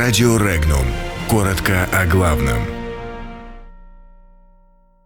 [0.00, 0.86] Радио Регнум.
[1.28, 2.58] Коротко о главном.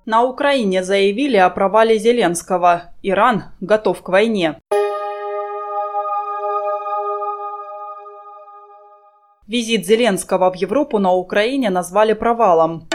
[0.04, 2.92] На Украине заявили о провале Зеленского.
[3.02, 4.60] Иран готов к войне.
[9.46, 12.90] Визит Зеленского в Европу на Украине назвали провалом.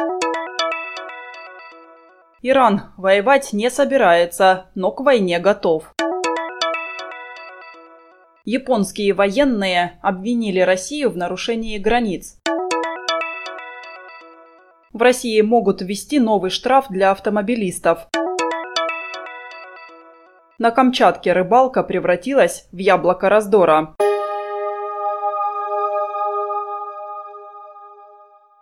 [2.43, 5.96] Иран воевать не собирается, но к войне готов.
[8.49, 12.39] Японские военные обвинили Россию в нарушении границ.
[14.93, 18.07] В России могут ввести новый штраф для автомобилистов.
[20.59, 23.97] На Камчатке рыбалка превратилась в яблоко раздора.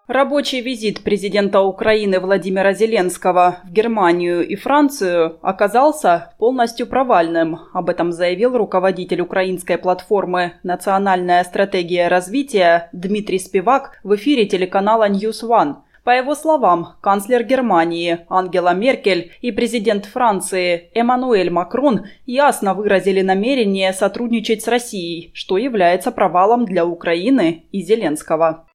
[0.08, 7.62] Рабочий визит президента Украины Владимира Зеленского в Германию и Францию оказался полностью провальным.
[7.74, 15.42] Об этом заявил руководитель украинской платформы «Национальная стратегия развития» Дмитрий Спивак в эфире телеканала News
[15.42, 15.78] One.
[16.04, 23.92] По его словам, канцлер Германии Ангела Меркель и президент Франции Эммануэль Макрон ясно выразили намерение
[23.92, 28.68] сотрудничать с Россией, что является провалом для Украины и Зеленского.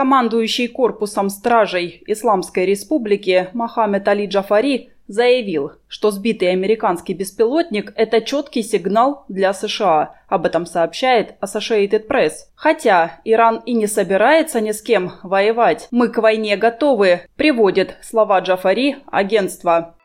[0.00, 8.62] Командующий корпусом стражей Исламской Республики Мохаммед Али Джафари заявил, что сбитый американский беспилотник– это четкий
[8.62, 10.14] сигнал для США.
[10.26, 12.32] Об этом сообщает Associated Press.
[12.54, 18.40] Хотя Иран и не собирается ни с кем воевать, мы к войне готовы, приводит слова
[18.40, 19.96] Джафари агентство.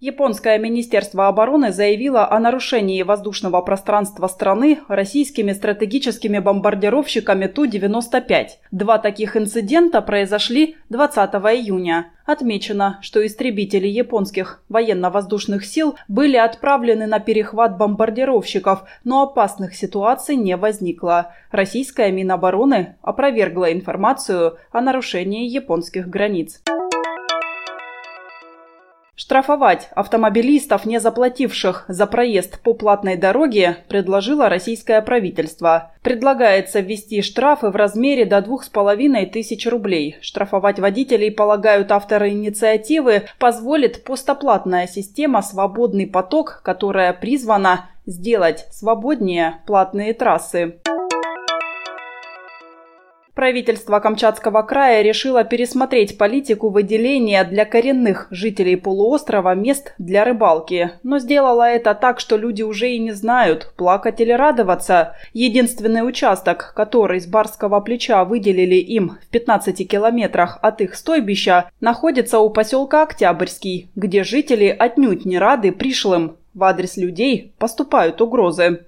[0.00, 8.46] Японское министерство обороны заявило о нарушении воздушного пространства страны российскими стратегическими бомбардировщиками Ту-95.
[8.70, 12.12] Два таких инцидента произошли 20 июня.
[12.26, 20.56] Отмечено, что истребители японских военно-воздушных сил были отправлены на перехват бомбардировщиков, но опасных ситуаций не
[20.56, 21.34] возникло.
[21.50, 26.62] Российская Минобороны опровергла информацию о нарушении японских границ.
[29.18, 35.90] Штрафовать автомобилистов, не заплативших за проезд по платной дороге, предложило российское правительство.
[36.02, 40.18] Предлагается ввести штрафы в размере до двух с половиной тысяч рублей.
[40.20, 50.14] Штрафовать водителей, полагают авторы инициативы, позволит постоплатная система «Свободный поток», которая призвана сделать свободнее платные
[50.14, 50.78] трассы.
[53.38, 60.94] Правительство Камчатского края решило пересмотреть политику выделения для коренных жителей полуострова мест для рыбалки.
[61.04, 65.14] Но сделало это так, что люди уже и не знают, плакать или радоваться.
[65.34, 72.40] Единственный участок, который с Барского плеча выделили им в 15 километрах от их стойбища, находится
[72.40, 76.38] у поселка Октябрьский, где жители отнюдь не рады пришлым.
[76.54, 78.87] В адрес людей поступают угрозы.